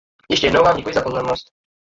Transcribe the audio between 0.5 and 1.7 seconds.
vám děkuji za pozornost.